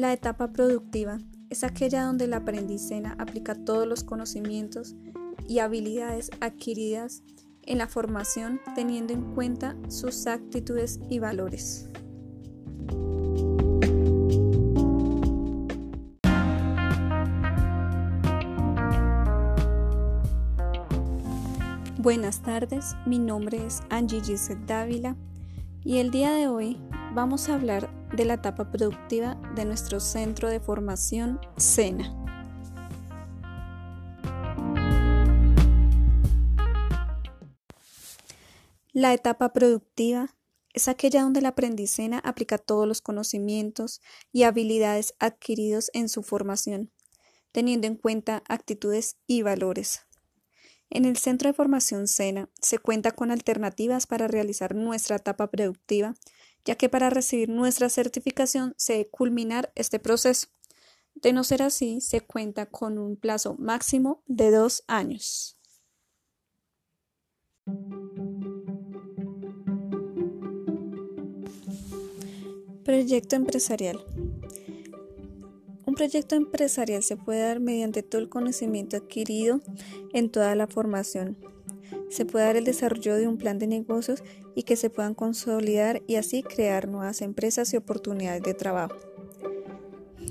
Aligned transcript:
La 0.00 0.14
etapa 0.14 0.50
productiva 0.50 1.18
es 1.50 1.62
aquella 1.62 2.04
donde 2.04 2.26
la 2.26 2.38
aprendicena 2.38 3.16
aplica 3.18 3.54
todos 3.54 3.86
los 3.86 4.02
conocimientos 4.02 4.96
y 5.46 5.58
habilidades 5.58 6.30
adquiridas 6.40 7.22
en 7.64 7.76
la 7.76 7.86
formación 7.86 8.62
teniendo 8.74 9.12
en 9.12 9.34
cuenta 9.34 9.76
sus 9.88 10.26
actitudes 10.26 11.00
y 11.10 11.18
valores. 11.18 11.90
Buenas 21.98 22.40
tardes, 22.40 22.96
mi 23.04 23.18
nombre 23.18 23.66
es 23.66 23.82
Angie 23.90 24.22
Gisette 24.22 24.64
Dávila 24.64 25.14
y 25.84 25.98
el 25.98 26.10
día 26.10 26.32
de 26.32 26.48
hoy 26.48 26.78
vamos 27.14 27.48
a 27.48 27.54
hablar 27.54 27.90
de 28.14 28.24
la 28.24 28.34
etapa 28.34 28.70
productiva 28.70 29.40
de 29.54 29.64
nuestro 29.64 30.00
centro 30.00 30.48
de 30.48 30.60
formación 30.60 31.40
SENA. 31.56 32.16
La 38.92 39.14
etapa 39.14 39.52
productiva 39.52 40.34
es 40.74 40.88
aquella 40.88 41.22
donde 41.22 41.40
la 41.40 41.50
aprendicena 41.50 42.18
aplica 42.18 42.58
todos 42.58 42.86
los 42.86 43.00
conocimientos 43.00 44.00
y 44.32 44.42
habilidades 44.42 45.14
adquiridos 45.18 45.90
en 45.94 46.08
su 46.08 46.22
formación, 46.22 46.90
teniendo 47.52 47.86
en 47.86 47.96
cuenta 47.96 48.42
actitudes 48.48 49.16
y 49.26 49.42
valores. 49.42 50.09
En 50.92 51.04
el 51.04 51.16
Centro 51.16 51.48
de 51.48 51.54
Formación 51.54 52.08
SENA 52.08 52.48
se 52.60 52.78
cuenta 52.78 53.12
con 53.12 53.30
alternativas 53.30 54.08
para 54.08 54.26
realizar 54.26 54.74
nuestra 54.74 55.16
etapa 55.16 55.48
productiva, 55.48 56.16
ya 56.64 56.74
que 56.74 56.88
para 56.88 57.10
recibir 57.10 57.48
nuestra 57.48 57.88
certificación 57.88 58.74
se 58.76 58.94
debe 58.94 59.10
culminar 59.10 59.72
este 59.76 60.00
proceso. 60.00 60.48
De 61.14 61.32
no 61.32 61.44
ser 61.44 61.62
así, 61.62 62.00
se 62.00 62.22
cuenta 62.22 62.66
con 62.66 62.98
un 62.98 63.16
plazo 63.16 63.54
máximo 63.56 64.24
de 64.26 64.50
dos 64.50 64.82
años. 64.88 65.56
Proyecto 72.84 73.36
empresarial. 73.36 74.00
Proyecto 76.00 76.34
empresarial 76.34 77.02
se 77.02 77.18
puede 77.18 77.42
dar 77.42 77.60
mediante 77.60 78.02
todo 78.02 78.22
el 78.22 78.30
conocimiento 78.30 78.96
adquirido 78.96 79.60
en 80.14 80.30
toda 80.30 80.54
la 80.54 80.66
formación. 80.66 81.36
Se 82.08 82.24
puede 82.24 82.46
dar 82.46 82.56
el 82.56 82.64
desarrollo 82.64 83.16
de 83.16 83.28
un 83.28 83.36
plan 83.36 83.58
de 83.58 83.66
negocios 83.66 84.24
y 84.54 84.62
que 84.62 84.76
se 84.76 84.88
puedan 84.88 85.12
consolidar 85.12 86.00
y 86.06 86.14
así 86.14 86.42
crear 86.42 86.88
nuevas 86.88 87.20
empresas 87.20 87.74
y 87.74 87.76
oportunidades 87.76 88.42
de 88.42 88.54
trabajo. 88.54 88.96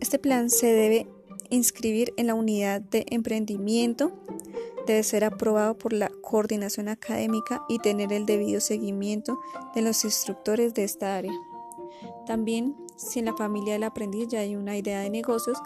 Este 0.00 0.18
plan 0.18 0.50
se 0.50 0.66
debe 0.66 1.06
inscribir 1.48 2.12
en 2.16 2.26
la 2.26 2.34
unidad 2.34 2.80
de 2.80 3.06
emprendimiento, 3.10 4.20
debe 4.88 5.04
ser 5.04 5.22
aprobado 5.22 5.78
por 5.78 5.92
la 5.92 6.10
coordinación 6.22 6.88
académica 6.88 7.64
y 7.68 7.78
tener 7.78 8.12
el 8.12 8.26
debido 8.26 8.60
seguimiento 8.60 9.38
de 9.76 9.82
los 9.82 10.04
instructores 10.04 10.74
de 10.74 10.82
esta 10.82 11.16
área. 11.16 11.32
También, 12.26 12.74
si 12.96 13.18
en 13.18 13.26
la 13.26 13.34
familia 13.34 13.74
del 13.74 13.84
aprendiz 13.84 14.28
ya 14.28 14.40
hay 14.40 14.56
una 14.56 14.76
idea 14.76 15.00
de 15.00 15.10
negocios, 15.10 15.58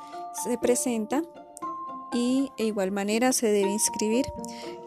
se 0.45 0.57
presenta 0.59 1.23
y 2.13 2.51
de 2.57 2.65
igual 2.65 2.93
manera 2.93 3.33
se 3.33 3.49
debe 3.49 3.71
inscribir 3.71 4.27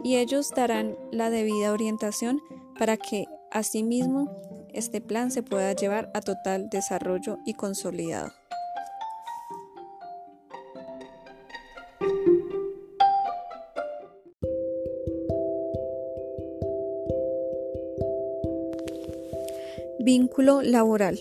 y 0.04 0.18
ellos 0.18 0.52
darán 0.56 0.98
la 1.12 1.30
debida 1.30 1.72
orientación 1.72 2.42
para 2.78 2.98
que 2.98 3.26
asimismo 3.52 4.30
este 4.74 5.02
plan 5.02 5.32
se 5.32 5.44
pueda 5.44 5.74
llevar 5.74 6.12
a 6.14 6.22
total 6.22 6.70
desarrollo 6.70 7.38
y 7.46 7.54
consolidado. 7.54 8.32
Vínculo 20.00 20.62
laboral. 20.62 21.20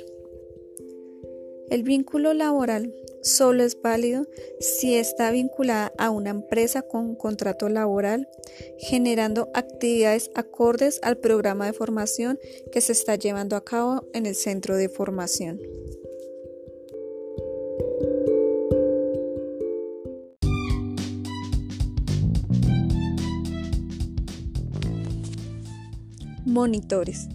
El 1.71 1.83
vínculo 1.83 2.33
laboral 2.33 2.95
solo 3.23 3.63
es 3.63 3.81
válido 3.83 4.27
si 4.59 4.95
está 4.95 5.31
vinculada 5.31 5.93
a 5.99 6.09
una 6.09 6.31
empresa 6.31 6.81
con 6.81 7.15
contrato 7.15 7.69
laboral, 7.69 8.27
generando 8.79 9.51
actividades 9.53 10.31
acordes 10.35 10.99
al 11.03 11.19
programa 11.19 11.67
de 11.67 11.75
formación 11.75 12.39
que 12.73 12.81
se 12.81 12.93
está 12.93 13.17
llevando 13.17 13.55
a 13.55 13.65
cabo 13.65 14.09
en 14.15 14.25
el 14.25 14.35
centro 14.35 14.77
de 14.77 14.89
formación. 14.89 15.61
Monitores. 26.47 27.29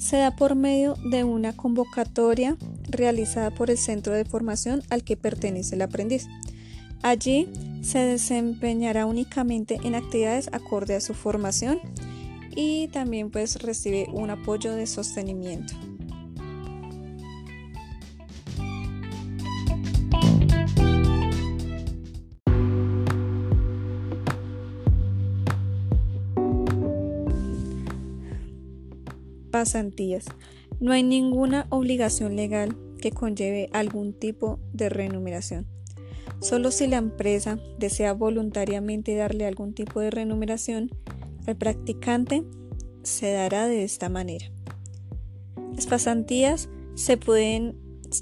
Se 0.00 0.16
da 0.16 0.34
por 0.34 0.54
medio 0.54 0.94
de 1.10 1.24
una 1.24 1.54
convocatoria 1.54 2.56
realizada 2.88 3.50
por 3.50 3.70
el 3.70 3.76
centro 3.76 4.14
de 4.14 4.24
formación 4.24 4.82
al 4.88 5.04
que 5.04 5.18
pertenece 5.18 5.74
el 5.74 5.82
aprendiz. 5.82 6.26
Allí 7.02 7.48
se 7.82 7.98
desempeñará 7.98 9.04
únicamente 9.04 9.78
en 9.84 9.94
actividades 9.94 10.48
acorde 10.52 10.96
a 10.96 11.02
su 11.02 11.12
formación 11.12 11.80
y 12.56 12.88
también 12.88 13.30
pues 13.30 13.62
recibe 13.62 14.08
un 14.10 14.30
apoyo 14.30 14.74
de 14.74 14.86
sostenimiento. 14.86 15.74
Pasantías. 29.60 30.24
No 30.80 30.90
hay 30.90 31.02
ninguna 31.02 31.66
obligación 31.68 32.34
legal 32.34 32.78
que 32.98 33.10
conlleve 33.10 33.68
algún 33.74 34.14
tipo 34.14 34.58
de 34.72 34.88
remuneración. 34.88 35.66
Solo 36.40 36.70
si 36.70 36.86
la 36.86 36.96
empresa 36.96 37.58
desea 37.78 38.14
voluntariamente 38.14 39.14
darle 39.14 39.44
algún 39.44 39.74
tipo 39.74 40.00
de 40.00 40.10
remuneración 40.10 40.88
al 41.46 41.58
practicante, 41.58 42.42
se 43.02 43.32
dará 43.32 43.66
de 43.66 43.84
esta 43.84 44.08
manera. 44.08 44.46
Las 45.74 45.84
pasantías 45.84 46.70
se 46.94 47.18
pueden 47.18 47.76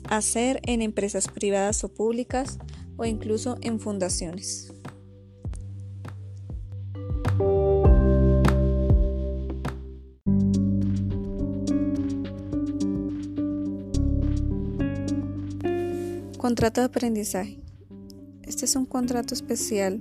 hacer 0.09 0.61
en 0.65 0.83
empresas 0.83 1.29
privadas 1.29 1.85
o 1.85 1.95
públicas 1.95 2.59
o 2.97 3.05
incluso 3.05 3.59
en 3.61 3.79
fundaciones. 3.79 4.73
Contrato 16.49 16.81
de 16.81 16.87
aprendizaje. 16.87 17.61
Este 18.43 18.65
es 18.65 18.75
un 18.75 18.87
contrato 18.87 19.35
especial 19.35 20.01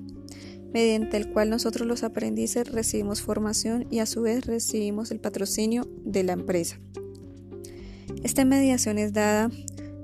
mediante 0.72 1.18
el 1.18 1.30
cual 1.30 1.50
nosotros 1.50 1.86
los 1.86 2.04
aprendices 2.04 2.72
recibimos 2.72 3.22
formación 3.22 3.86
y 3.92 4.00
a 4.00 4.06
su 4.06 4.22
vez 4.22 4.46
recibimos 4.46 5.12
el 5.12 5.20
patrocinio 5.20 5.90
de 6.06 6.24
la 6.24 6.32
empresa. 6.32 6.80
Esta 8.24 8.46
mediación 8.46 8.98
es 8.98 9.12
dada 9.12 9.52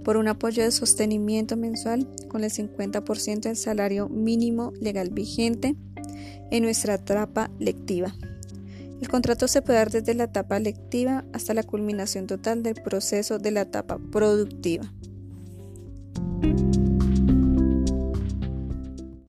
por 0.03 0.17
un 0.17 0.27
apoyo 0.27 0.63
de 0.63 0.71
sostenimiento 0.71 1.55
mensual 1.55 2.09
con 2.27 2.43
el 2.43 2.51
50% 2.51 3.43
del 3.43 3.55
salario 3.55 4.09
mínimo 4.09 4.73
legal 4.81 5.11
vigente 5.11 5.77
en 6.51 6.63
nuestra 6.63 6.95
etapa 6.95 7.51
lectiva. 7.57 8.13
El 8.99 9.07
contrato 9.07 9.47
se 9.47 9.61
puede 9.61 9.79
dar 9.79 9.91
desde 9.91 10.13
la 10.13 10.25
etapa 10.25 10.59
lectiva 10.59 11.23
hasta 11.31 11.53
la 11.53 11.63
culminación 11.63 12.27
total 12.27 12.63
del 12.63 12.75
proceso 12.83 13.39
de 13.39 13.51
la 13.51 13.61
etapa 13.61 13.97
productiva. 14.11 14.91
Música 16.15 16.82